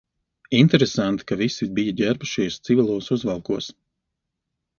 Interesanti, 0.59 1.27
ka 1.31 1.37
visi 1.41 1.67
bija 1.81 1.93
ģērbušies 1.99 2.59
civilos 2.69 3.11
uzvalkos. 3.19 3.71